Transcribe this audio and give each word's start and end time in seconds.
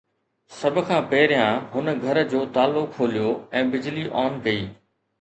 سڀ 0.59 0.75
کان 0.87 1.03
پهريان 1.11 1.55
هن 1.75 1.93
گهر 2.07 2.21
جو 2.33 2.43
تالا 2.57 2.85
کوليو 2.97 3.39
۽ 3.65 3.67
بجلي 3.77 4.11
آن 4.27 4.45
ڪئي. 4.49 4.69